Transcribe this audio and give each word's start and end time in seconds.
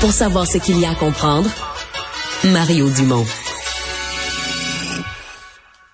Pour 0.00 0.12
savoir 0.12 0.46
ce 0.46 0.58
qu'il 0.58 0.78
y 0.78 0.84
a 0.84 0.90
à 0.90 0.94
comprendre, 0.94 1.50
Mario 2.44 2.88
Dumont. 2.88 3.26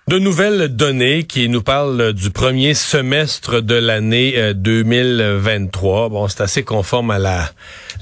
De 0.09 0.19
nouvelles 0.19 0.69
données 0.69 1.25
qui 1.25 1.49
nous 1.49 1.63
parlent 1.63 2.13
du 2.13 2.31
premier 2.31 2.75
semestre 2.75 3.63
de 3.63 3.75
l'année 3.75 4.53
2023. 4.55 6.05
Euh, 6.05 6.09
bon, 6.11 6.29
c'est 6.29 6.43
assez 6.43 6.63
conforme 6.63 7.11
à 7.11 7.19
la, 7.19 7.51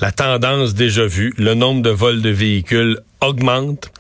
la 0.01 0.11
tendance 0.11 0.75
déjà 0.75 1.07
vue. 1.07 1.33
Le 1.39 1.55
nombre 1.55 1.83
de 1.83 1.91
vols 1.91 2.21
de 2.21 2.31
véhicules 2.31 2.99
augmente. 3.21 3.93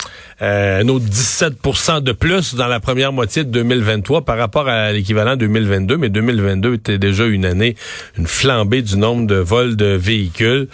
Euh, 0.43 0.81
un 0.81 0.89
autre 0.89 1.05
17% 1.05 2.01
de 2.01 2.11
plus 2.11 2.57
dans 2.57 2.67
la 2.67 2.81
première 2.81 3.13
moitié 3.13 3.45
de 3.45 3.51
2023 3.51 4.25
par 4.25 4.37
rapport 4.39 4.69
à 4.69 4.91
l'équivalent 4.91 5.37
2022. 5.37 5.97
Mais 5.97 6.09
2022 6.09 6.75
était 6.75 6.99
déjà 6.99 7.27
une 7.27 7.45
année, 7.45 7.77
une 8.19 8.27
flambée 8.27 8.83
du 8.83 8.97
nombre 8.97 9.29
de 9.29 9.37
vols 9.37 9.77
de 9.77 9.95
véhicules. 9.95 10.67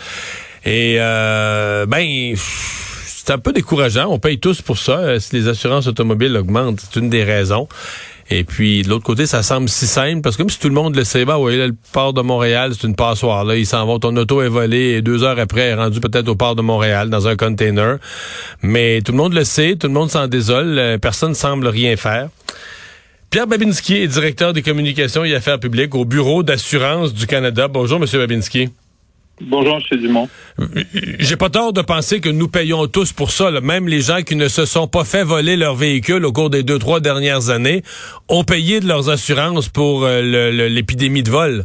Et 0.69 0.97
euh, 0.99 1.87
ben 1.87 2.35
c'est 2.37 3.31
un 3.31 3.39
peu 3.39 3.55
décourageant. 3.55 4.09
On 4.11 4.19
paye 4.19 4.39
tous 4.39 4.61
pour 4.61 4.77
ça. 4.77 4.99
Euh, 4.99 5.19
si 5.19 5.35
les 5.35 5.49
assurances 5.49 5.87
automobiles 5.87 6.37
augmentent, 6.37 6.81
c'est 6.81 7.01
une 7.01 7.09
des 7.09 7.25
raisons. 7.25 7.69
Et 8.29 8.45
puis, 8.45 8.83
de 8.83 8.91
l'autre 8.91 9.05
côté, 9.05 9.25
ça 9.25 9.43
semble 9.43 9.71
si 9.71 9.87
simple, 9.87 10.21
parce 10.21 10.37
que 10.37 10.43
comme 10.43 10.51
si 10.51 10.59
tout 10.59 10.69
le 10.69 10.75
monde 10.75 10.95
le 10.95 11.05
sait, 11.05 11.25
bah 11.25 11.39
oui, 11.39 11.57
le 11.57 11.75
port 11.95 12.13
de 12.13 12.21
Montréal, 12.21 12.73
c'est 12.79 12.87
une 12.87 12.95
passoire. 12.95 13.47
Là, 13.47 13.57
ils 13.57 13.65
s'en 13.65 13.87
vont, 13.87 13.99
ton 13.99 14.15
auto 14.19 14.43
est 14.43 14.49
volé, 14.49 14.97
et 14.97 15.01
deux 15.01 15.25
heures 15.25 15.39
après, 15.39 15.69
est 15.69 15.75
rendu 15.75 16.01
peut-être 16.01 16.29
au 16.29 16.35
port 16.35 16.55
de 16.55 16.61
Montréal, 16.61 17.09
dans 17.09 17.27
un 17.27 17.37
container. 17.37 17.97
Mais 18.61 19.01
tout 19.01 19.13
le 19.13 19.17
monde 19.17 19.33
le 19.33 19.45
sait, 19.45 19.77
tout 19.77 19.87
le 19.87 19.95
monde 19.95 20.11
s'en 20.11 20.27
désole, 20.27 20.79
euh, 20.79 20.99
personne 20.99 21.31
ne 21.31 21.35
semble 21.35 21.69
rien 21.69 21.97
faire. 21.97 22.29
Pierre 23.31 23.47
Babinski 23.47 23.97
est 23.97 24.09
directeur 24.09 24.53
des 24.53 24.61
communications 24.61 25.25
et 25.25 25.35
affaires 25.35 25.59
publiques 25.59 25.95
au 25.95 26.05
Bureau 26.05 26.43
d'assurance 26.43 27.15
du 27.15 27.27
Canada. 27.27 27.69
Bonjour, 27.69 27.99
Monsieur 27.99 28.19
Babinski. 28.19 28.69
Bonjour, 29.41 29.79
M. 29.91 29.99
Dumont. 29.99 30.29
J'ai 31.21 31.37
pas 31.37 31.49
tort 31.49 31.73
de 31.73 31.83
penser 31.83 32.21
que 32.21 32.29
nous 32.29 32.49
payons 32.49 32.87
tous 32.87 33.13
pour 33.13 33.31
ça. 33.31 33.51
Même 33.61 33.89
les 33.89 34.01
gens 34.01 34.23
qui 34.23 34.37
ne 34.37 34.49
se 34.49 34.65
sont 34.65 34.89
pas 34.89 35.05
fait 35.05 35.23
voler 35.23 35.57
leur 35.57 35.75
véhicule 35.75 36.25
au 36.25 36.33
cours 36.33 36.51
des 36.51 36.63
deux, 36.63 36.79
trois 36.79 37.01
dernières 37.01 37.51
années 37.51 37.83
ont 38.29 38.45
payé 38.45 38.81
de 38.81 38.87
leurs 38.87 39.11
assurances 39.11 39.69
pour 39.69 40.05
euh, 40.05 40.21
l'épidémie 40.69 41.23
de 41.23 41.31
vol. 41.31 41.65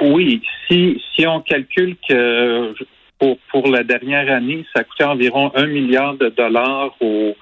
Oui, 0.00 0.42
si, 0.68 1.00
si 1.14 1.26
on 1.26 1.40
calcule 1.40 1.96
que 2.08 2.74
pour, 3.18 3.38
pour 3.50 3.68
la 3.68 3.82
dernière 3.82 4.30
année, 4.30 4.64
ça 4.74 4.84
coûtait 4.84 5.04
environ 5.04 5.52
un 5.54 5.66
milliard 5.66 6.14
de 6.14 6.28
dollars 6.28 6.94
aux, 7.00 7.36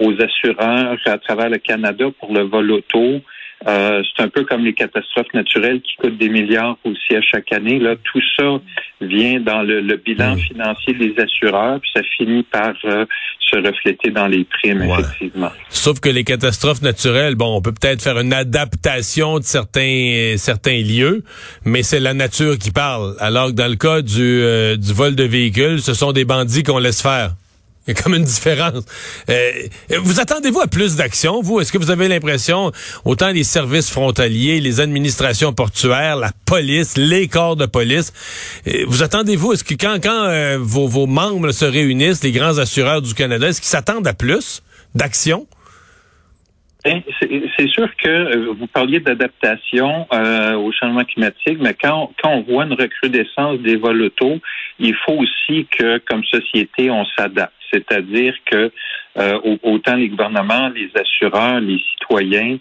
aux 0.00 0.12
assureurs 0.22 0.98
à 1.06 1.18
travers 1.18 1.48
le 1.48 1.58
Canada 1.58 2.06
pour 2.20 2.32
le 2.32 2.42
vol 2.42 2.70
auto, 2.70 3.20
euh, 3.66 4.02
c'est 4.16 4.22
un 4.22 4.28
peu 4.28 4.44
comme 4.44 4.64
les 4.64 4.72
catastrophes 4.72 5.32
naturelles 5.34 5.80
qui 5.80 5.96
coûtent 5.96 6.16
des 6.16 6.28
milliards 6.28 6.76
aussi 6.84 7.16
à 7.16 7.20
chaque 7.22 7.52
année. 7.52 7.80
Là, 7.80 7.96
tout 8.04 8.20
ça 8.36 8.60
vient 9.00 9.40
dans 9.40 9.62
le, 9.62 9.96
bilan 9.96 10.36
hmm. 10.36 10.38
financier 10.38 10.94
des 10.94 11.14
assureurs, 11.20 11.80
puis 11.80 11.90
ça 11.94 12.02
finit 12.16 12.44
par 12.44 12.72
euh, 12.84 13.04
se 13.40 13.56
refléter 13.56 14.10
dans 14.10 14.28
les 14.28 14.44
primes, 14.44 14.82
effectivement. 14.82 15.50
Sauf 15.70 15.98
que 15.98 16.08
les 16.08 16.22
catastrophes 16.22 16.82
naturelles, 16.82 17.34
bon, 17.34 17.56
on 17.56 17.60
peut 17.60 17.72
peut-être 17.72 18.02
faire 18.02 18.18
une 18.18 18.32
adaptation 18.32 19.38
de 19.38 19.44
certains 19.44 20.34
certains 20.36 20.80
lieux, 20.80 21.24
mais 21.64 21.82
c'est 21.82 22.00
la 22.00 22.14
nature 22.14 22.58
qui 22.58 22.70
parle. 22.70 23.16
Alors 23.18 23.48
que 23.48 23.52
dans 23.52 23.68
le 23.68 23.76
cas 23.76 24.02
du, 24.02 24.22
euh, 24.22 24.76
du 24.76 24.92
vol 24.92 25.16
de 25.16 25.24
véhicules, 25.24 25.80
ce 25.80 25.94
sont 25.94 26.12
des 26.12 26.24
bandits 26.24 26.62
qu'on 26.62 26.78
laisse 26.78 27.02
faire. 27.02 27.32
Y 27.88 27.92
a 27.92 27.94
comme 27.94 28.14
une 28.14 28.24
différence. 28.24 28.84
Euh, 29.30 29.50
vous 30.02 30.20
attendez-vous 30.20 30.60
à 30.60 30.66
plus 30.66 30.96
d'action, 30.96 31.40
vous? 31.40 31.60
Est-ce 31.60 31.72
que 31.72 31.78
vous 31.78 31.90
avez 31.90 32.06
l'impression, 32.06 32.70
autant 33.06 33.30
les 33.30 33.44
services 33.44 33.88
frontaliers, 33.88 34.60
les 34.60 34.80
administrations 34.80 35.54
portuaires, 35.54 36.16
la 36.16 36.32
police, 36.44 36.98
les 36.98 37.28
corps 37.28 37.56
de 37.56 37.64
police, 37.64 38.12
euh, 38.66 38.84
vous 38.86 39.02
attendez-vous, 39.02 39.54
est-ce 39.54 39.64
que 39.64 39.72
quand, 39.74 39.98
quand 40.02 40.24
euh, 40.24 40.58
vos, 40.60 40.86
vos 40.86 41.06
membres 41.06 41.50
se 41.50 41.64
réunissent, 41.64 42.22
les 42.22 42.32
grands 42.32 42.58
assureurs 42.58 43.00
du 43.00 43.14
Canada, 43.14 43.48
est-ce 43.48 43.62
qu'ils 43.62 43.70
s'attendent 43.70 44.06
à 44.06 44.12
plus 44.12 44.62
d'action? 44.94 45.46
Ben, 46.88 47.02
c'est 47.20 47.68
sûr 47.68 47.94
que 47.96 48.46
vous 48.52 48.66
parliez 48.66 48.98
d'adaptation 48.98 50.06
au 50.10 50.72
changement 50.72 51.04
climatique, 51.04 51.58
mais 51.60 51.74
quand, 51.74 52.12
quand 52.22 52.30
on 52.30 52.40
voit 52.40 52.64
une 52.64 52.72
recrudescence 52.72 53.58
des 53.58 53.76
vols 53.76 54.00
auto, 54.00 54.38
il 54.78 54.94
faut 54.94 55.12
aussi 55.12 55.66
que, 55.66 55.98
comme 55.98 56.24
société, 56.24 56.90
on 56.90 57.04
s'adapte. 57.14 57.52
C'est-à-dire 57.70 58.34
que 58.46 58.72
euh, 59.18 59.38
autant 59.62 59.96
les 59.96 60.08
gouvernements, 60.08 60.70
les 60.70 60.90
assureurs, 60.98 61.60
les 61.60 61.78
citoyens, 61.90 62.56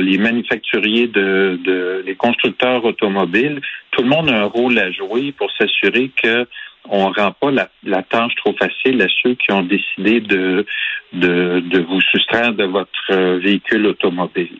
les 0.00 0.18
manufacturiers 0.18 1.08
de, 1.08 2.04
les 2.06 2.14
constructeurs 2.14 2.84
automobiles, 2.84 3.60
tout 3.90 4.02
le 4.02 4.08
monde 4.08 4.30
a 4.30 4.42
un 4.42 4.44
rôle 4.44 4.78
à 4.78 4.92
jouer 4.92 5.32
pour 5.32 5.50
s'assurer 5.58 6.12
que 6.22 6.46
on 6.90 7.10
rend 7.10 7.32
pas 7.32 7.50
la, 7.50 8.02
tâche 8.02 8.34
trop 8.36 8.54
facile 8.58 9.00
à 9.02 9.06
ceux 9.22 9.34
qui 9.34 9.52
ont 9.52 9.62
décidé 9.62 10.20
de, 10.20 10.66
de, 11.12 11.60
de 11.60 11.80
vous 11.80 12.00
soustraire 12.12 12.52
de 12.52 12.64
votre 12.64 13.38
véhicule 13.38 13.86
automobile. 13.86 14.58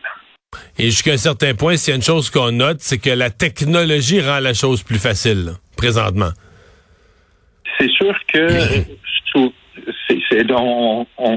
Et 0.79 0.85
jusqu'à 0.85 1.13
un 1.13 1.17
certain 1.17 1.53
point, 1.53 1.75
s'il 1.75 1.91
y 1.91 1.93
a 1.93 1.95
une 1.97 2.03
chose 2.03 2.29
qu'on 2.29 2.51
note, 2.51 2.77
c'est 2.79 2.99
que 2.99 3.09
la 3.09 3.29
technologie 3.29 4.21
rend 4.21 4.39
la 4.39 4.53
chose 4.53 4.83
plus 4.83 4.99
facile, 4.99 5.53
présentement. 5.75 6.31
C'est 7.79 7.89
sûr 7.89 8.15
que 8.27 8.47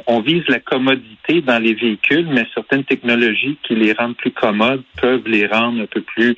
on, 0.06 0.21
vise 0.21 0.45
la 0.49 0.61
commodité 0.61 1.41
dans 1.41 1.59
les 1.59 1.75
véhicules, 1.75 2.27
mais 2.31 2.47
certaines 2.55 2.84
technologies 2.84 3.59
qui 3.67 3.75
les 3.75 3.93
rendent 3.93 4.17
plus 4.17 4.33
commodes 4.33 4.83
peuvent 5.00 5.27
les 5.27 5.47
rendre 5.47 5.83
un 5.83 5.87
peu 5.87 6.03
plus 6.03 6.37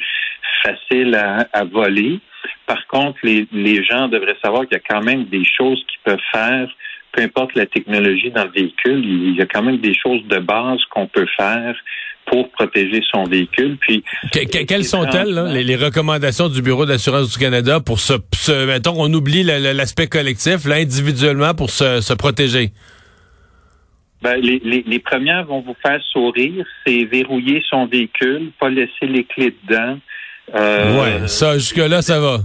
faciles 0.62 1.14
à, 1.14 1.46
à 1.52 1.64
voler. 1.64 2.20
Par 2.66 2.86
contre, 2.86 3.18
les, 3.22 3.46
les 3.52 3.84
gens 3.84 4.08
devraient 4.08 4.36
savoir 4.42 4.62
qu'il 4.62 4.72
y 4.72 4.80
a 4.80 4.82
quand 4.88 5.02
même 5.02 5.24
des 5.26 5.44
choses 5.44 5.84
qu'ils 5.88 6.00
peuvent 6.04 6.26
faire, 6.32 6.68
peu 7.12 7.22
importe 7.22 7.54
la 7.54 7.66
technologie 7.66 8.30
dans 8.30 8.44
le 8.44 8.50
véhicule, 8.50 9.04
il 9.04 9.36
y 9.36 9.42
a 9.42 9.46
quand 9.46 9.62
même 9.62 9.78
des 9.78 9.94
choses 9.94 10.24
de 10.28 10.38
base 10.38 10.80
qu'on 10.90 11.06
peut 11.06 11.26
faire 11.36 11.74
pour 12.26 12.50
protéger 12.50 13.02
son 13.10 13.24
véhicule. 13.24 13.76
Puis 13.80 14.02
quelles 14.32 14.84
sont-elles 14.84 15.34
les, 15.52 15.76
recommandations 15.76 16.48
du 16.48 16.62
Bureau 16.62 16.86
d'assurance 16.86 17.32
du 17.32 17.38
Canada 17.38 17.80
pour 17.80 18.00
se, 18.00 18.14
se 18.32 18.66
mettons 18.66 18.94
on 18.96 19.12
oublie 19.12 19.42
l'aspect 19.42 20.06
collectif, 20.06 20.64
là 20.64 20.76
individuellement 20.76 21.54
pour 21.54 21.70
se, 21.70 22.00
se 22.00 22.14
protéger? 22.14 22.70
Ben, 24.22 24.36
les, 24.36 24.62
les, 24.64 24.84
les, 24.86 24.98
premières 25.00 25.44
vont 25.44 25.62
vous 25.62 25.74
faire 25.82 26.00
sourire, 26.12 26.64
c'est 26.86 27.04
verrouiller 27.04 27.60
son 27.68 27.86
véhicule, 27.86 28.52
pas 28.60 28.70
laisser 28.70 29.06
les 29.08 29.24
clés 29.24 29.52
dedans. 29.64 29.98
Euh, 30.54 31.00
ouais, 31.00 31.28
ça 31.28 31.54
jusque 31.54 31.76
là 31.76 32.02
ça 32.02 32.20
va. 32.20 32.38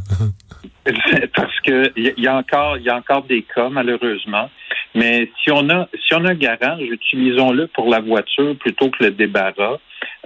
parce 1.36 1.60
que 1.62 1.92
il 1.96 2.14
y, 2.18 2.28
a 2.28 2.36
encore 2.36 2.78
il 2.78 2.84
y 2.84 2.90
a 2.90 2.96
encore 2.96 3.24
des 3.24 3.44
cas 3.44 3.70
malheureusement. 3.70 4.50
Mais 4.96 5.30
si 5.44 5.52
on 5.52 5.70
a 5.70 5.88
si 6.08 6.14
on 6.16 6.26
a 6.26 6.32
un 6.32 6.36
garage, 6.36 6.82
utilisons-le 6.82 7.68
pour 7.68 7.90
la 7.90 8.00
voiture 8.00 8.56
plutôt 8.58 8.90
que 8.90 9.04
le 9.04 9.12
débarras. 9.12 9.78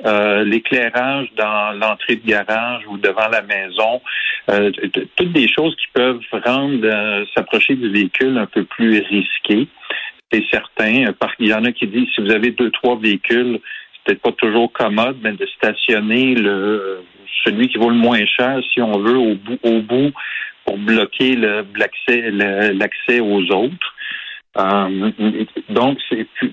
Euh, 0.05 0.43
l'éclairage 0.43 1.27
dans 1.37 1.77
l'entrée 1.77 2.15
de 2.15 2.27
garage 2.27 2.81
ou 2.87 2.97
devant 2.97 3.27
la 3.27 3.43
maison, 3.43 4.01
euh, 4.49 4.71
toutes 5.15 5.31
des 5.31 5.47
choses 5.47 5.75
qui 5.75 5.85
peuvent 5.93 6.21
rendre 6.43 6.79
euh, 6.83 7.23
s'approcher 7.35 7.75
du 7.75 7.89
véhicule 7.91 8.37
un 8.37 8.47
peu 8.47 8.63
plus 8.63 8.99
risqué. 8.99 9.67
C'est 10.31 10.43
certain. 10.49 11.05
Il 11.39 11.47
y 11.47 11.53
en 11.53 11.65
a 11.65 11.71
qui 11.71 11.85
disent 11.87 12.07
si 12.15 12.21
vous 12.21 12.31
avez 12.31 12.51
deux, 12.51 12.71
trois 12.71 12.97
véhicules, 12.97 13.59
peut-être 14.03 14.21
pas 14.21 14.31
toujours 14.33 14.71
commode, 14.71 15.17
mais 15.21 15.33
de 15.33 15.45
stationner 15.57 16.35
le 16.35 17.03
celui 17.45 17.69
qui 17.69 17.77
vaut 17.77 17.89
le 17.89 17.95
moins 17.95 18.23
cher, 18.25 18.59
si 18.71 18.81
on 18.81 18.99
veut, 18.99 19.17
au 19.17 19.35
bout, 19.35 19.59
au 19.63 19.81
bout 19.81 20.11
pour 20.65 20.77
bloquer 20.77 21.35
l'accès 21.35 23.19
aux 23.19 23.41
autres. 23.51 23.95
Euh, 24.57 25.11
donc, 25.69 25.97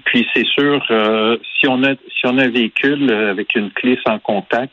puis 0.05 0.27
c'est 0.33 0.47
sûr, 0.47 0.85
euh, 0.91 1.37
si 1.59 1.67
on 1.67 1.83
a 1.83 1.95
si 1.95 2.27
on 2.27 2.39
a 2.39 2.45
un 2.45 2.51
véhicule 2.51 3.11
avec 3.13 3.57
une 3.57 3.71
clé 3.73 3.99
sans 4.07 4.21
contact, 4.21 4.73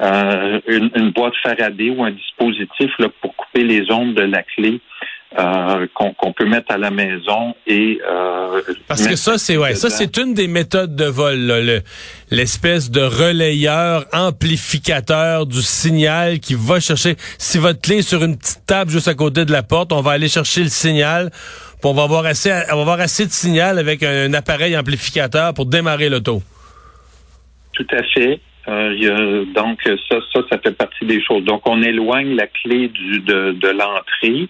euh, 0.00 0.60
une, 0.68 0.90
une, 0.94 1.10
boîte 1.10 1.34
Faraday 1.42 1.90
ou 1.90 2.04
un 2.04 2.12
dispositif 2.12 2.92
là, 2.98 3.08
pour 3.20 3.34
couper 3.34 3.64
les 3.64 3.90
ondes 3.90 4.14
de 4.14 4.22
la 4.22 4.42
clé, 4.42 4.80
euh, 5.36 5.86
qu'on 5.94 6.32
peut 6.32 6.44
mettre 6.44 6.72
à 6.72 6.78
la 6.78 6.92
maison 6.92 7.56
et 7.66 8.00
euh, 8.08 8.60
parce 8.86 9.04
que 9.04 9.16
ça 9.16 9.36
c'est 9.36 9.56
ouais 9.56 9.74
ça 9.74 9.90
c'est 9.90 10.16
une 10.16 10.32
des 10.32 10.46
méthodes 10.46 10.94
de 10.94 11.06
vol 11.06 11.82
l'espèce 12.30 12.88
de 12.88 13.00
relayeur 13.00 14.04
amplificateur 14.12 15.46
du 15.46 15.60
signal 15.60 16.38
qui 16.38 16.54
va 16.54 16.78
chercher. 16.78 17.16
Si 17.38 17.58
votre 17.58 17.80
clé 17.80 17.96
est 17.96 18.02
sur 18.02 18.22
une 18.22 18.38
petite 18.38 18.64
table 18.64 18.92
juste 18.92 19.08
à 19.08 19.14
côté 19.14 19.44
de 19.44 19.50
la 19.50 19.64
porte 19.64 19.92
on 19.92 20.02
va 20.02 20.12
aller 20.12 20.28
chercher 20.28 20.62
le 20.62 20.68
signal 20.68 21.30
pour 21.82 21.90
on 21.90 21.94
va 21.94 22.04
avoir 22.04 22.26
assez 22.26 22.52
on 22.70 22.76
va 22.76 22.82
avoir 22.82 23.00
assez 23.00 23.26
de 23.26 23.32
signal 23.32 23.80
avec 23.80 24.04
un, 24.04 24.32
appareil 24.34 24.76
amplificateur 24.76 25.52
pour 25.52 25.66
démarrer 25.66 26.10
l'auto. 26.10 26.42
Tout 27.72 27.86
à 27.90 28.04
fait. 28.04 28.38
Euh, 28.68 29.44
donc 29.52 29.80
ça, 29.84 30.16
ça, 30.32 30.40
ça 30.48 30.58
fait 30.58 30.76
partie 30.76 31.04
des 31.06 31.20
choses. 31.20 31.42
Donc 31.44 31.68
on 31.68 31.82
éloigne 31.82 32.36
la 32.36 32.46
clé 32.46 32.86
du, 32.86 33.18
de, 33.20 33.50
de 33.50 33.68
l'entrée 33.68 34.48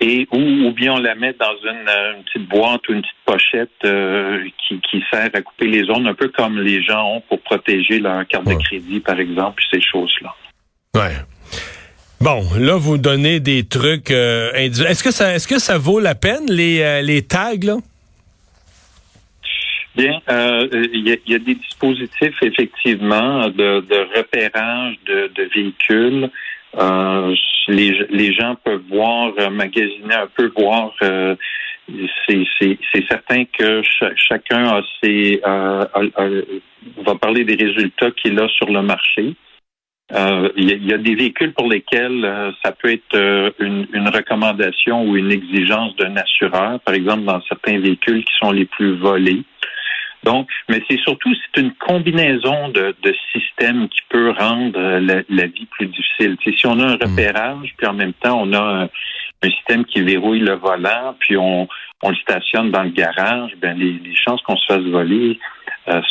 et 0.00 0.28
ou, 0.30 0.72
bien 0.72 0.94
on 0.94 0.98
la 0.98 1.14
met 1.14 1.34
dans 1.34 1.56
une, 1.64 2.22
petite 2.24 2.48
boîte 2.48 2.86
ou 2.88 2.92
une 2.92 3.02
petite 3.02 3.16
pochette 3.24 3.70
euh, 3.84 4.46
qui, 4.66 4.80
qui, 4.80 5.02
sert 5.10 5.30
à 5.32 5.40
couper 5.40 5.66
les 5.66 5.90
ondes, 5.90 6.06
un 6.06 6.14
peu 6.14 6.28
comme 6.28 6.60
les 6.60 6.82
gens 6.82 7.16
ont 7.16 7.20
pour 7.22 7.40
protéger 7.40 7.98
leur 7.98 8.26
carte 8.26 8.46
de 8.46 8.54
crédit, 8.54 9.00
par 9.00 9.18
exemple, 9.18 9.62
ces 9.70 9.80
choses-là. 9.80 10.34
Ouais. 10.94 11.14
Bon, 12.20 12.42
là, 12.58 12.76
vous 12.76 12.98
donnez 12.98 13.40
des 13.40 13.64
trucs 13.64 14.10
euh, 14.10 14.50
Est-ce 14.52 15.04
que 15.04 15.10
ça 15.10 15.34
est-ce 15.34 15.46
que 15.46 15.58
ça 15.58 15.76
vaut 15.78 16.00
la 16.00 16.14
peine, 16.14 16.46
les, 16.48 16.80
euh, 16.80 17.02
les 17.02 17.22
tags, 17.22 17.52
là? 17.62 17.76
Bien, 19.96 20.20
euh, 20.28 20.68
il 20.92 21.18
y, 21.26 21.34
a 21.34 21.38
des 21.38 21.54
dispositifs 21.54 22.36
effectivement 22.42 23.48
de, 23.48 24.16
repérage 24.16 24.96
de, 25.06 25.48
véhicules. 25.54 26.30
Les, 27.68 28.06
les, 28.10 28.32
gens 28.32 28.56
peuvent 28.62 28.82
voir, 28.88 29.32
magasiner 29.50 30.14
un 30.14 30.26
peu, 30.26 30.52
voir. 30.56 30.92
c'est 31.00 32.78
certain 33.08 33.44
que 33.44 33.82
chacun 34.16 34.68
a 34.68 34.82
ses 35.02 35.40
va 37.04 37.14
parler 37.16 37.44
des 37.44 37.56
résultats 37.56 38.10
qu'il 38.10 38.38
a 38.38 38.48
sur 38.48 38.70
le 38.70 38.82
marché. 38.82 39.34
Euh, 40.12 40.50
il 40.56 40.86
y, 40.86 40.92
a 40.92 40.98
des 40.98 41.16
véhicules 41.16 41.52
pour 41.52 41.68
lesquels 41.68 42.24
euh, 42.24 42.52
ça 42.64 42.70
peut 42.70 42.92
être 42.92 43.16
euh, 43.16 43.50
une, 43.58 43.88
une, 43.92 44.08
recommandation 44.08 45.02
ou 45.02 45.16
une 45.16 45.32
exigence 45.32 45.96
d'un 45.96 46.16
assureur, 46.16 46.78
par 46.78 46.94
exemple 46.94 47.24
dans 47.24 47.42
certains 47.48 47.80
véhicules 47.80 48.24
qui 48.24 48.32
sont 48.40 48.52
les 48.52 48.66
plus 48.66 48.96
volés. 48.98 49.42
Donc, 50.24 50.48
mais 50.68 50.82
c'est 50.88 50.98
surtout 51.00 51.32
c'est 51.34 51.60
une 51.60 51.72
combinaison 51.74 52.68
de, 52.68 52.94
de, 53.02 53.14
systèmes 53.32 53.88
qui 53.88 54.00
peut 54.08 54.30
rendre 54.30 54.78
la, 54.78 55.22
la 55.28 55.46
vie 55.46 55.66
plus 55.66 55.86
difficile. 55.86 56.36
si 56.44 56.66
on 56.66 56.80
a 56.80 56.84
un 56.84 56.96
hmm. 56.96 57.10
repérage, 57.10 57.74
puis 57.76 57.86
en 57.86 57.94
même 57.94 58.12
temps 58.14 58.40
on 58.42 58.52
a 58.52 58.84
un, 58.84 58.88
système 59.44 59.84
qui 59.84 60.00
verrouille 60.00 60.40
le 60.40 60.54
volant, 60.54 61.14
puis 61.20 61.36
on, 61.36 61.68
on 62.02 62.10
le 62.10 62.16
stationne 62.16 62.72
dans 62.72 62.82
le 62.82 62.90
garage, 62.90 63.52
ben 63.62 63.78
les, 63.78 63.92
les 63.92 64.16
chances 64.16 64.42
qu'on 64.42 64.56
se 64.56 64.66
fasse 64.66 64.82
voler 64.82 65.38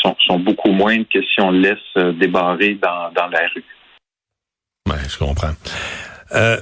sont, 0.01 0.15
sont, 0.19 0.39
beaucoup 0.39 0.71
moindres 0.71 1.05
que 1.13 1.21
si 1.21 1.41
on 1.41 1.51
le 1.51 1.59
laisse 1.59 2.15
débarrer 2.17 2.75
dans, 2.75 3.11
dans 3.13 3.27
la 3.27 3.41
rue. 3.53 3.63
Ouais, 4.87 5.01
je 5.09 5.17
comprends. 5.17 5.51
Euh, 6.33 6.57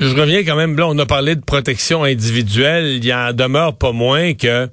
je 0.00 0.14
reviens 0.14 0.44
quand 0.44 0.56
même, 0.56 0.76
là, 0.76 0.86
on 0.88 0.98
a 0.98 1.06
parlé 1.06 1.36
de 1.36 1.44
protection 1.44 2.04
individuelle. 2.04 2.96
Il 2.96 3.04
y 3.04 3.14
en 3.14 3.32
demeure 3.32 3.76
pas 3.76 3.92
moins 3.92 4.34
que 4.34 4.68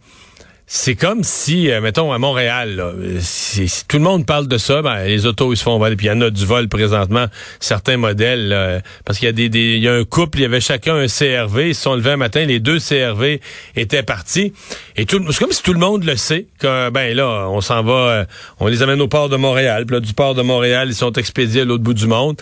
c'est 0.75 0.95
comme 0.95 1.23
si, 1.23 1.69
euh, 1.69 1.81
mettons, 1.81 2.11
à 2.11 2.17
Montréal, 2.17 2.83
si, 3.19 3.69
tout 3.87 3.97
le 3.97 4.03
monde 4.03 4.25
parle 4.25 4.47
de 4.47 4.57
ça, 4.57 4.81
ben, 4.81 5.03
les 5.03 5.27
autos, 5.27 5.53
ils 5.53 5.57
se 5.57 5.61
font 5.61 5.77
voler. 5.77 5.95
Puis 5.95 6.07
il 6.07 6.09
y 6.09 6.11
en 6.11 6.19
a 6.21 6.31
du 6.31 6.47
vol 6.47 6.67
présentement, 6.67 7.27
certains 7.59 7.97
modèles, 7.97 8.81
parce 9.05 9.19
qu'il 9.19 9.27
y 9.27 9.29
a 9.29 9.33
des, 9.33 9.45
il 9.45 9.83
y 9.83 9.87
a 9.87 9.93
un 9.93 10.03
couple, 10.03 10.39
il 10.39 10.41
y 10.41 10.45
avait 10.45 10.59
chacun 10.59 10.95
un 10.95 11.05
CRV, 11.05 11.69
ils 11.69 11.75
se 11.75 11.83
sont 11.83 11.93
levés 11.93 12.13
un 12.13 12.17
matin, 12.17 12.43
les 12.45 12.59
deux 12.59 12.79
CRV 12.79 13.39
étaient 13.75 14.01
partis. 14.01 14.51
Et 14.95 15.05
tout, 15.05 15.23
c'est 15.31 15.37
comme 15.37 15.51
si 15.51 15.61
tout 15.61 15.73
le 15.73 15.79
monde 15.79 16.05
le 16.05 16.15
sait, 16.15 16.47
que, 16.57 16.89
ben 16.89 17.15
là, 17.15 17.47
on 17.49 17.61
s'en 17.61 17.83
va, 17.83 17.93
euh, 17.93 18.25
on 18.59 18.67
les 18.67 18.81
amène 18.81 18.99
au 18.99 19.07
port 19.07 19.29
de 19.29 19.37
Montréal. 19.37 19.85
Puis 19.85 19.93
là, 19.93 19.99
du 19.99 20.15
port 20.15 20.33
de 20.33 20.41
Montréal, 20.41 20.87
ils 20.89 20.95
sont 20.95 21.13
expédiés 21.13 21.61
à 21.61 21.65
l'autre 21.65 21.83
bout 21.83 21.93
du 21.93 22.07
monde. 22.07 22.41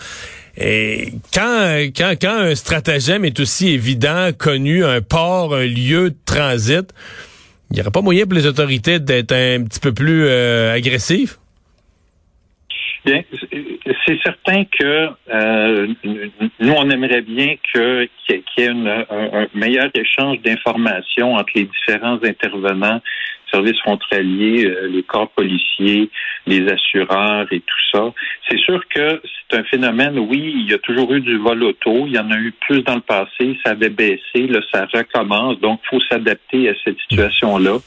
Et 0.56 1.12
quand, 1.34 1.76
quand, 1.94 2.14
quand 2.18 2.38
un 2.38 2.54
stratagème 2.54 3.26
est 3.26 3.40
aussi 3.40 3.68
évident, 3.68 4.30
connu, 4.36 4.86
un 4.86 5.02
port, 5.02 5.54
un 5.54 5.66
lieu 5.66 6.10
de 6.10 6.16
transit, 6.24 6.94
il 7.72 7.76
n'y 7.76 7.80
aurait 7.80 7.90
pas 7.90 8.02
moyen 8.02 8.26
pour 8.26 8.34
les 8.34 8.46
autorités 8.46 9.00
d'être 9.00 9.32
un 9.32 9.64
petit 9.64 9.80
peu 9.80 9.94
plus 9.94 10.26
euh, 10.26 10.74
agressives? 10.74 11.36
Bien, 13.04 13.22
c'est 14.06 14.18
certain 14.22 14.64
que 14.64 15.08
euh, 15.32 15.88
nous, 16.60 16.72
on 16.72 16.88
aimerait 16.90 17.22
bien 17.22 17.56
qu'il 17.72 18.08
y 18.28 18.62
ait 18.62 18.68
un, 18.68 19.48
meilleur 19.54 19.90
échange 19.94 20.40
d'informations 20.42 21.34
entre 21.34 21.50
les 21.54 21.64
différents 21.64 22.18
intervenants 22.22 23.00
services 23.52 23.78
frontaliers, 23.80 24.66
euh, 24.66 24.88
les 24.88 25.02
corps 25.02 25.30
policiers, 25.30 26.10
les 26.46 26.68
assureurs 26.68 27.46
et 27.50 27.60
tout 27.60 27.82
ça. 27.92 28.12
C'est 28.48 28.58
sûr 28.58 28.82
que 28.88 29.20
c'est 29.24 29.58
un 29.58 29.64
phénomène, 29.64 30.18
oui, 30.18 30.54
il 30.56 30.70
y 30.70 30.74
a 30.74 30.78
toujours 30.78 31.12
eu 31.12 31.20
du 31.20 31.36
vol 31.38 31.62
auto, 31.62 32.06
il 32.06 32.14
y 32.14 32.18
en 32.18 32.30
a 32.30 32.36
eu 32.36 32.52
plus 32.52 32.82
dans 32.82 32.96
le 32.96 33.00
passé, 33.00 33.58
ça 33.64 33.72
avait 33.72 33.90
baissé, 33.90 34.46
là, 34.48 34.60
ça 34.72 34.86
recommence, 34.92 35.60
donc 35.60 35.80
il 35.84 35.88
faut 35.88 36.00
s'adapter 36.10 36.68
à 36.68 36.74
cette 36.84 36.98
situation-là 37.08 37.78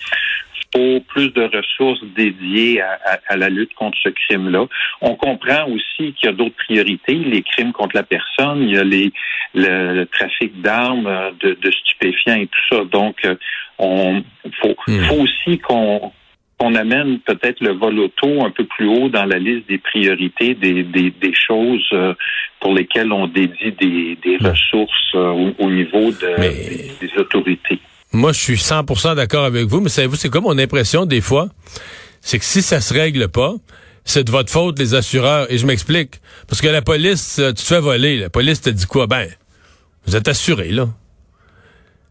faut 0.76 1.00
plus 1.08 1.30
de 1.34 1.44
ressources 1.44 2.04
dédiées 2.16 2.82
à, 2.82 3.38
la 3.38 3.50
lutte 3.50 3.74
contre 3.76 3.98
ce 4.04 4.10
crime-là. 4.10 4.66
On 5.02 5.16
comprend 5.16 5.66
aussi 5.68 6.14
qu'il 6.14 6.26
y 6.26 6.28
a 6.28 6.34
d'autres 6.34 6.56
priorités, 6.56 7.14
les 7.14 7.44
crimes 7.44 7.72
contre 7.72 7.96
la 7.96 8.04
personne, 8.04 8.64
il 8.64 8.76
y 8.76 8.78
a 8.78 8.84
les, 8.84 9.12
le, 9.54 10.06
trafic 10.06 10.62
d'armes, 10.62 11.08
euh, 11.08 11.32
de, 11.40 11.58
de, 11.62 11.72
stupéfiants 11.72 12.36
et 12.36 12.48
tout 12.48 12.76
ça. 12.76 12.84
Donc, 12.86 13.24
euh, 13.26 13.36
on 13.78 14.24
faut, 14.62 14.76
hmm. 14.88 15.00
faut 15.06 15.22
aussi 15.22 15.60
qu'on 15.60 16.12
qu'on 16.58 16.76
amène 16.76 17.20
peut-être 17.20 17.60
le 17.62 17.74
vol 17.74 18.00
auto 18.00 18.44
un 18.44 18.50
peu 18.50 18.66
plus 18.66 18.88
haut 18.88 19.10
dans 19.10 19.26
la 19.26 19.38
liste 19.38 19.68
des 19.68 19.78
priorités, 19.78 20.56
des, 20.56 20.84
des, 20.84 21.12
des 21.12 21.34
choses 21.34 21.88
euh, 21.94 22.14
pour 22.60 22.74
lesquelles 22.74 23.12
on 23.12 23.28
dédie 23.28 23.74
des, 23.80 24.18
des 24.24 24.38
ressources 24.38 25.14
au, 25.14 25.70
niveau 25.70 26.12
de, 26.12 27.00
des, 27.00 27.12
autorités. 27.18 27.80
Moi, 28.14 28.32
je 28.32 28.40
suis 28.40 28.54
100% 28.56 29.16
d'accord 29.16 29.46
avec 29.46 29.66
vous, 29.66 29.82
mais 29.82 29.90
savez-vous, 29.90 30.16
c'est 30.16 30.30
comme 30.30 30.46
mon 30.46 30.58
impression 30.58 31.06
des 31.06 31.22
fois, 31.22 31.50
c'est 32.22 32.40
que 32.40 32.46
si 32.46 32.62
ça 32.62 32.80
se 32.80 32.94
règle 32.94 33.28
pas, 33.28 33.54
c'est 34.06 34.24
de 34.24 34.32
votre 34.32 34.52
faute, 34.52 34.80
les 34.80 34.94
assureurs. 34.94 35.52
Et 35.52 35.58
je 35.58 35.66
m'explique. 35.66 36.22
Parce 36.48 36.62
que 36.62 36.68
la 36.68 36.82
police, 36.82 37.42
tu 37.48 37.54
te 37.54 37.62
fais 37.62 37.80
voler. 37.80 38.18
La 38.18 38.30
police 38.30 38.62
te 38.62 38.70
dit 38.70 38.86
quoi? 38.86 39.08
Ben, 39.08 39.28
vous 40.06 40.16
êtes 40.16 40.28
assuré, 40.28 40.70
là 40.70 40.88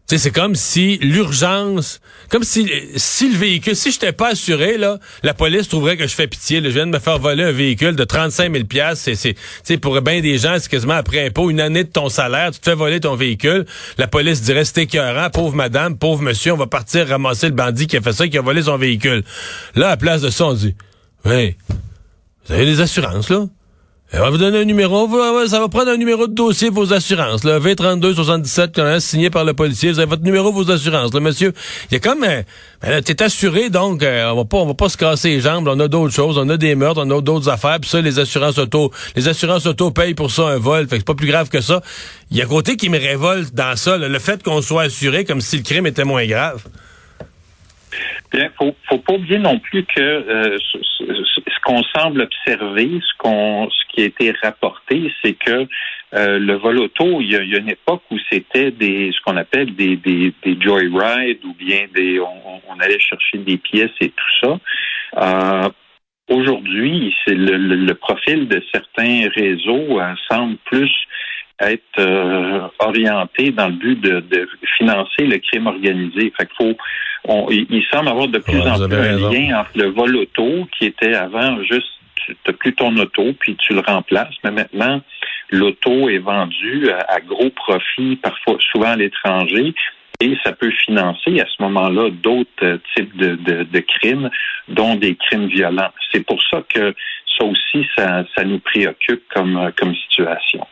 c'est 0.07 0.31
comme 0.31 0.53
si 0.53 0.97
l'urgence, 1.01 1.99
comme 2.29 2.43
si 2.43 2.71
si 2.95 3.31
le 3.31 3.37
véhicule, 3.37 3.75
si 3.75 3.91
j'étais 3.91 4.11
pas 4.11 4.29
assuré 4.29 4.77
là, 4.77 4.99
la 5.23 5.33
police 5.33 5.67
trouverait 5.67 5.97
que 5.97 6.05
je 6.05 6.13
fais 6.13 6.27
pitié. 6.27 6.61
je 6.63 6.69
viens 6.69 6.85
de 6.85 6.91
me 6.91 6.99
faire 6.99 7.17
voler 7.17 7.43
un 7.43 7.51
véhicule 7.51 7.95
de 7.95 8.03
35 8.03 8.53
000 8.53 8.65
pièces. 8.65 8.99
C'est, 8.99 9.35
c'est, 9.63 9.77
pour 9.77 9.99
bien 10.01 10.21
des 10.21 10.37
gens, 10.37 10.57
c'est 10.59 10.69
quasiment 10.69 10.93
après 10.93 11.25
impôt, 11.25 11.49
une 11.49 11.59
année 11.59 11.83
de 11.83 11.89
ton 11.89 12.09
salaire, 12.09 12.51
tu 12.51 12.59
te 12.59 12.69
fais 12.69 12.75
voler 12.75 12.99
ton 12.99 13.15
véhicule. 13.15 13.65
La 13.97 14.07
police 14.07 14.41
dirait 14.41 14.63
c'est 14.63 14.83
écœurant, 14.83 15.29
pauvre 15.31 15.55
madame, 15.55 15.97
pauvre 15.97 16.21
monsieur, 16.21 16.53
on 16.53 16.57
va 16.57 16.67
partir 16.67 17.07
ramasser 17.07 17.47
le 17.47 17.55
bandit 17.55 17.87
qui 17.87 17.97
a 17.97 18.01
fait 18.01 18.13
ça, 18.13 18.27
qui 18.27 18.37
a 18.37 18.41
volé 18.41 18.61
son 18.61 18.77
véhicule. 18.77 19.23
Là, 19.75 19.89
à 19.89 19.97
place 19.97 20.21
de 20.21 20.29
ça, 20.29 20.45
on 20.45 20.53
dit, 20.53 20.75
oui, 21.25 21.55
vous 22.45 22.53
avez 22.53 22.65
des 22.65 22.79
assurances 22.79 23.29
là? 23.29 23.47
On 24.13 24.19
va 24.19 24.29
vous 24.29 24.37
donner 24.37 24.59
un 24.59 24.65
numéro. 24.65 25.09
Ça 25.47 25.59
va 25.59 25.67
prendre 25.67 25.89
un 25.89 25.97
numéro 25.97 26.27
de 26.27 26.33
dossier 26.33 26.69
vos 26.69 26.93
assurances. 26.93 27.43
Le 27.43 27.59
V32 27.59 28.13
77 28.13 28.99
signé 28.99 29.31
par 29.31 29.43
le 29.43 29.53
policier. 29.53 29.91
Vous 29.91 29.99
avez 29.99 30.07
votre 30.07 30.23
numéro 30.23 30.51
vos 30.51 30.69
assurances. 30.69 31.11
Le 31.13 31.19
monsieur, 31.19 31.53
il 31.89 31.93
y 31.93 31.97
a 31.97 31.99
comme 31.99 32.23
euh, 32.23 32.43
ben 32.83 33.01
t'es 33.01 33.23
assuré 33.23 33.71
donc 33.71 34.03
euh, 34.03 34.29
on 34.29 34.35
va 34.35 34.45
pas 34.45 34.57
on 34.57 34.67
va 34.67 34.73
pas 34.75 34.89
se 34.89 34.97
casser 34.97 35.29
les 35.29 35.39
jambes. 35.41 35.67
On 35.67 35.79
a 35.79 35.87
d'autres 35.87 36.13
choses. 36.13 36.37
On 36.37 36.47
a 36.49 36.57
des 36.57 36.75
meurtres. 36.75 37.01
On 37.03 37.17
a 37.17 37.21
d'autres 37.21 37.49
affaires. 37.49 37.79
Puis 37.81 37.89
ça, 37.89 37.99
les 37.99 38.19
assurances 38.19 38.59
auto, 38.59 38.91
les 39.15 39.27
assurances 39.27 39.65
auto 39.65 39.89
payent 39.89 40.13
pour 40.13 40.29
ça 40.29 40.43
un 40.49 40.59
vol. 40.59 40.87
Fait 40.87 40.91
que 40.91 40.95
c'est 40.97 41.07
pas 41.07 41.15
plus 41.15 41.27
grave 41.27 41.49
que 41.49 41.61
ça. 41.61 41.81
Il 42.29 42.37
y 42.37 42.41
a 42.41 42.45
un 42.45 42.47
côté 42.47 42.77
qui 42.77 42.89
me 42.89 42.99
révolte 42.99 43.55
dans 43.55 43.75
ça. 43.75 43.97
le 43.97 44.19
fait 44.19 44.43
qu'on 44.43 44.61
soit 44.61 44.83
assuré 44.83 45.25
comme 45.25 45.41
si 45.41 45.57
le 45.57 45.63
crime 45.63 45.87
était 45.87 46.05
moins 46.05 46.27
grave. 46.27 46.63
Bien, 48.31 48.49
faut, 48.57 48.75
faut 48.87 48.97
pas 48.99 49.13
oublier 49.13 49.39
non 49.39 49.59
plus 49.59 49.83
que 49.85 50.01
euh, 50.01 50.57
qu'on 51.65 51.81
semble 51.95 52.21
observer, 52.21 52.99
ce 53.01 53.17
qu'on, 53.17 53.69
ce 53.69 53.83
qui 53.89 54.03
a 54.03 54.05
été 54.05 54.31
rapporté, 54.43 55.11
c'est 55.21 55.33
que 55.33 55.67
euh, 56.13 56.37
le 56.37 56.53
vol 56.53 56.77
auto, 56.77 57.19
il 57.19 57.31
y, 57.31 57.35
a, 57.35 57.41
une 57.41 57.69
époque 57.69 58.03
où 58.11 58.17
c'était 58.31 58.69
des, 58.69 59.11
ce 59.11 59.19
qu'on 59.25 59.35
appelle 59.35 59.75
des, 59.75 59.97
des, 59.97 60.31
des 60.43 60.61
joyrides 60.61 61.43
ou 61.43 61.55
bien 61.55 61.87
des, 61.93 62.19
on, 62.19 62.79
allait 62.79 62.99
chercher 62.99 63.39
des 63.39 63.57
pièces 63.57 63.97
et 63.99 64.09
tout 64.09 64.35
ça. 64.41 64.59
Euh, 65.17 65.69
Aujourd'hui, 66.27 67.15
c'est 67.23 67.35
le, 67.35 67.55
le, 67.55 67.93
profil 67.93 68.47
de 68.47 68.59
certains 68.73 69.29
réseaux 69.35 69.99
semble 70.27 70.57
plus 70.65 70.91
être 71.61 71.99
euh, 71.99 72.67
orienté 72.79 73.51
dans 73.51 73.67
le 73.67 73.73
but 73.73 73.99
de, 73.99 74.19
de, 74.19 74.47
financer 74.77 75.25
le 75.25 75.37
crime 75.37 75.67
organisé. 75.67 76.33
Fait 76.37 76.47
qu'il 76.47 76.55
faut, 76.57 76.77
on, 77.25 77.47
il, 77.49 77.83
semble 77.91 78.09
avoir 78.09 78.27
de 78.27 78.39
plus 78.39 78.59
en 78.59 78.75
plus 78.87 78.95
un 78.95 79.29
lien 79.31 79.59
entre 79.59 79.71
le 79.75 79.89
vol 79.89 80.15
auto 80.17 80.67
qui 80.77 80.85
était 80.85 81.15
avant 81.15 81.61
juste 81.63 81.87
tu 82.25 82.35
n'as 82.47 82.53
plus 82.53 82.73
ton 82.73 82.95
auto 82.97 83.33
puis 83.39 83.55
tu 83.55 83.73
le 83.73 83.81
remplaces, 83.81 84.33
mais 84.43 84.51
maintenant 84.51 85.01
l'auto 85.51 86.09
est 86.09 86.19
vendu 86.19 86.89
à, 86.89 87.19
gros 87.19 87.49
profit, 87.51 88.15
parfois 88.17 88.57
souvent 88.71 88.91
à 88.91 88.95
l'étranger, 88.95 89.73
et 90.21 90.37
ça 90.43 90.53
peut 90.53 90.71
financer 90.71 91.39
à 91.39 91.45
ce 91.45 91.61
moment-là 91.63 92.09
d'autres 92.09 92.79
types 92.95 93.15
de, 93.17 93.35
de, 93.35 93.63
de, 93.63 93.79
crimes, 93.79 94.29
dont 94.69 94.95
des 94.95 95.15
crimes 95.15 95.47
violents. 95.47 95.91
C'est 96.11 96.25
pour 96.25 96.41
ça 96.49 96.63
que 96.67 96.95
ça 97.37 97.45
aussi, 97.45 97.85
ça, 97.97 98.23
ça 98.35 98.43
nous 98.43 98.59
préoccupe 98.59 99.23
comme, 99.33 99.71
comme 99.77 99.93
situation. 99.93 100.65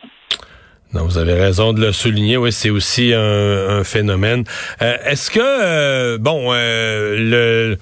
Non, 0.94 1.06
vous 1.06 1.18
avez 1.18 1.34
raison 1.34 1.72
de 1.72 1.80
le 1.80 1.90
souligner. 1.90 2.36
Oui, 2.36 2.52
c'est 2.52 2.70
aussi 2.70 3.12
un, 3.12 3.82
phénomène. 3.82 4.44
Euh, 4.80 4.96
est-ce 5.04 5.28
que, 5.28 5.40
euh, 5.42 6.18
bon, 6.18 6.50
euh, 6.52 7.16
le 7.18 7.78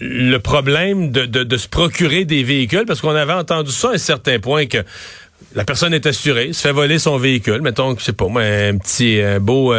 le 0.00 0.38
problème 0.38 1.10
de, 1.10 1.26
de, 1.26 1.56
se 1.58 1.68
procurer 1.68 2.24
des 2.24 2.42
véhicules, 2.42 2.86
parce 2.86 3.02
qu'on 3.02 3.14
avait 3.14 3.34
entendu 3.34 3.70
ça 3.70 3.90
à 3.90 3.92
un 3.92 3.98
certain 3.98 4.38
point 4.38 4.64
que 4.64 4.78
la 5.54 5.64
personne 5.64 5.92
est 5.92 6.06
assurée, 6.06 6.54
se 6.54 6.62
fait 6.62 6.72
voler 6.72 6.98
son 6.98 7.18
véhicule, 7.18 7.60
mettons, 7.60 7.94
je 7.98 8.02
sais 8.02 8.14
pas, 8.14 8.26
moi, 8.26 8.40
un 8.40 8.78
petit 8.78 9.20
un 9.20 9.38
beau 9.38 9.74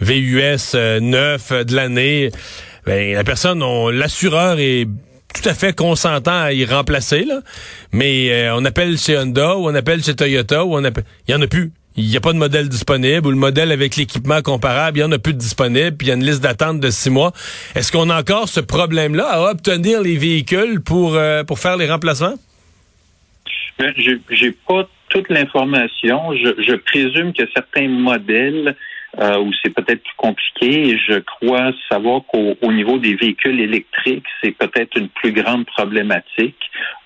VUS 0.00 0.74
neuf 1.00 1.50
de 1.50 1.74
l'année. 1.74 2.30
Ben, 2.84 3.14
la 3.14 3.24
personne, 3.24 3.64
l'assureur 3.90 4.58
est 4.58 4.86
tout 5.34 5.48
à 5.48 5.54
fait 5.54 5.74
consentant 5.74 6.42
à 6.42 6.52
y 6.52 6.66
remplacer, 6.66 7.24
là. 7.24 7.40
Mais 7.90 8.50
on 8.50 8.66
appelle 8.66 8.98
chez 8.98 9.16
Honda 9.16 9.56
ou 9.56 9.70
on 9.70 9.74
appelle 9.74 10.04
chez 10.04 10.14
Toyota 10.14 10.66
ou 10.66 10.76
on 10.76 10.84
appelle. 10.84 11.04
Il 11.26 11.32
y 11.32 11.34
en 11.34 11.40
a 11.40 11.46
plus 11.46 11.72
il 11.96 12.06
n'y 12.06 12.16
a 12.16 12.20
pas 12.20 12.32
de 12.32 12.38
modèle 12.38 12.68
disponible 12.68 13.26
ou 13.26 13.30
le 13.30 13.36
modèle 13.36 13.70
avec 13.72 13.96
l'équipement 13.96 14.40
comparable, 14.40 14.98
il 14.98 15.00
y 15.02 15.04
en 15.04 15.12
a 15.12 15.18
plus 15.18 15.34
de 15.34 15.38
disponible, 15.38 15.96
puis 15.96 16.06
il 16.06 16.10
y 16.10 16.12
a 16.12 16.16
une 16.16 16.24
liste 16.24 16.42
d'attente 16.42 16.80
de 16.80 16.90
six 16.90 17.10
mois. 17.10 17.32
Est-ce 17.74 17.92
qu'on 17.92 18.08
a 18.10 18.18
encore 18.18 18.48
ce 18.48 18.60
problème-là 18.60 19.26
à 19.26 19.50
obtenir 19.50 20.00
les 20.00 20.16
véhicules 20.16 20.80
pour, 20.80 21.14
euh, 21.14 21.44
pour 21.44 21.58
faire 21.58 21.76
les 21.76 21.90
remplacements? 21.90 22.34
Ben, 23.78 23.92
j'ai 23.96 24.52
pas 24.66 24.88
toute 25.08 25.28
l'information. 25.28 26.34
Je, 26.34 26.62
je, 26.62 26.74
présume 26.74 27.32
que 27.32 27.42
certains 27.52 27.88
modèles 27.88 28.76
euh, 29.20 29.38
où 29.38 29.50
c'est 29.62 29.70
peut-être 29.70 30.02
plus 30.02 30.16
compliqué. 30.16 30.88
Et 30.88 30.98
je 30.98 31.18
crois 31.18 31.72
savoir 31.90 32.22
qu'au 32.26 32.72
niveau 32.72 32.98
des 32.98 33.14
véhicules 33.14 33.60
électriques, 33.60 34.24
c'est 34.42 34.52
peut-être 34.52 34.96
une 34.96 35.08
plus 35.08 35.32
grande 35.32 35.66
problématique 35.66 36.56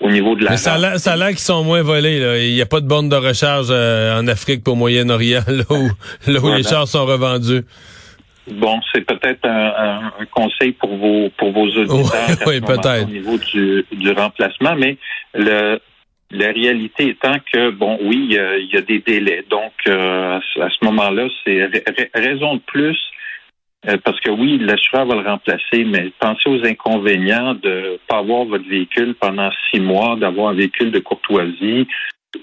au 0.01 0.11
niveau 0.11 0.37
de 0.37 0.45
la. 0.45 0.53
Mais 0.53 0.57
ça 0.57 0.75
a, 0.75 1.17
l'air 1.17 1.29
qu'ils 1.31 1.39
sont 1.39 1.65
moins 1.65 1.83
volés. 1.83 2.21
Là. 2.21 2.39
Il 2.39 2.55
n'y 2.55 2.63
a 2.63 2.67
pas 2.67 2.81
de 2.81 2.87
borne 2.87 3.09
de 3.09 3.17
recharge 3.17 3.69
euh, 3.71 4.21
en 4.21 4.27
Afrique 4.29 4.63
pour 4.63 4.77
Moyen-Orient, 4.77 5.43
là 5.49 5.65
où, 5.71 6.31
là 6.31 6.41
où 6.41 6.55
les 6.55 6.63
chars 6.63 6.87
sont 6.87 7.07
revendus. 7.07 7.65
Bon, 8.49 8.79
c'est 8.95 9.01
peut-être 9.01 9.45
un, 9.45 10.13
un, 10.21 10.27
conseil 10.31 10.71
pour 10.73 10.97
vos 10.97 11.29
pour 11.37 11.51
vos 11.51 11.67
auditeurs 11.67 12.29
oui, 12.47 12.61
au 13.03 13.05
niveau 13.07 13.39
du, 13.39 13.85
du 13.91 14.13
remplacement, 14.13 14.77
mais 14.77 14.97
le 15.35 15.81
la 16.31 16.53
réalité 16.53 17.09
étant 17.11 17.37
que, 17.53 17.71
bon, 17.71 17.99
oui, 18.03 18.27
il 18.29 18.69
y 18.73 18.77
a, 18.77 18.81
des 18.81 18.99
délais. 18.99 19.45
Donc, 19.49 19.73
euh, 19.87 20.39
à 20.39 20.69
ce 20.71 20.85
moment-là, 20.85 21.29
c'est 21.45 21.69
raison 22.15 22.57
de 22.57 22.61
plus, 22.61 22.99
euh, 23.89 23.97
parce 24.05 24.19
que 24.21 24.31
oui, 24.31 24.59
l'assureur 24.59 25.07
va 25.07 25.15
le 25.15 25.29
remplacer, 25.29 25.85
mais 25.85 26.11
pensez 26.19 26.49
aux 26.49 26.65
inconvénients 26.65 27.55
de 27.55 27.93
ne 27.93 27.97
pas 28.09 28.19
avoir 28.19 28.45
votre 28.45 28.69
véhicule 28.69 29.15
pendant 29.15 29.51
six 29.71 29.81
mois, 29.81 30.17
d'avoir 30.17 30.49
un 30.49 30.55
véhicule 30.55 30.91
de 30.91 30.99
courtoisie, 30.99 31.87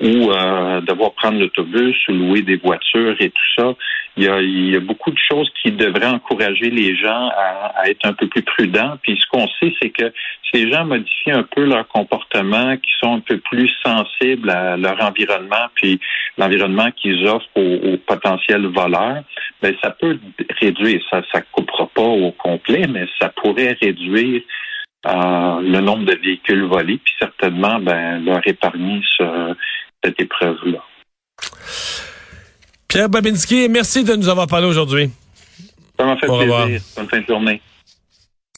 ou 0.01 0.31
euh, 0.31 0.81
devoir 0.81 1.13
prendre 1.13 1.39
l'autobus 1.39 1.95
ou 2.07 2.13
louer 2.13 2.41
des 2.41 2.57
voitures 2.57 3.15
et 3.19 3.29
tout 3.29 3.49
ça. 3.57 3.73
Il 4.15 4.23
y, 4.23 4.27
a, 4.27 4.41
il 4.41 4.71
y 4.71 4.75
a 4.75 4.79
beaucoup 4.79 5.11
de 5.11 5.19
choses 5.29 5.49
qui 5.61 5.71
devraient 5.71 6.07
encourager 6.07 6.69
les 6.69 6.95
gens 6.95 7.29
à, 7.35 7.73
à 7.75 7.89
être 7.89 8.05
un 8.05 8.13
peu 8.13 8.27
plus 8.27 8.43
prudents. 8.43 8.97
Puis 9.01 9.19
ce 9.19 9.25
qu'on 9.27 9.47
sait, 9.59 9.73
c'est 9.81 9.89
que 9.89 10.13
si 10.53 10.65
les 10.65 10.71
gens 10.71 10.85
modifient 10.85 11.31
un 11.31 11.43
peu 11.43 11.65
leur 11.65 11.87
comportement, 11.87 12.77
qui 12.77 12.91
sont 13.01 13.15
un 13.15 13.19
peu 13.19 13.37
plus 13.39 13.71
sensibles 13.83 14.49
à 14.49 14.77
leur 14.77 15.01
environnement, 15.01 15.67
puis 15.75 15.99
l'environnement 16.37 16.91
qu'ils 16.91 17.25
offrent 17.27 17.49
aux, 17.55 17.97
potentiels 18.05 18.67
voleurs, 18.67 19.23
ben 19.61 19.75
ça 19.81 19.91
peut 19.91 20.19
réduire. 20.61 21.01
Ça, 21.09 21.21
ça 21.31 21.41
coupera 21.51 21.87
pas 21.93 22.01
au 22.01 22.31
complet, 22.31 22.85
mais 22.87 23.07
ça 23.19 23.29
pourrait 23.29 23.77
réduire 23.81 24.41
euh, 25.05 25.59
le 25.61 25.79
nombre 25.81 26.05
de 26.05 26.15
véhicules 26.15 26.63
volés, 26.63 26.99
puis 27.03 27.13
certainement 27.19 27.79
ben, 27.79 28.23
leur 28.23 28.41
épargner 28.47 29.01
ce, 29.17 29.53
cette 30.03 30.19
épreuve-là. 30.19 30.79
Pierre 32.87 33.09
Babinski, 33.09 33.67
merci 33.69 34.03
de 34.03 34.15
nous 34.15 34.29
avoir 34.29 34.47
parlé 34.47 34.67
aujourd'hui. 34.67 35.09
Ça 35.97 36.05
m'a 36.05 36.15
fait 36.17 36.27
plaisir. 36.27 36.81
Bonne 36.95 37.09
fin 37.09 37.19
de 37.19 37.25
journée. 37.25 37.61